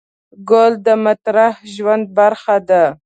[0.49, 1.37] ګل د معطر
[1.73, 2.83] ژوند برخه ده.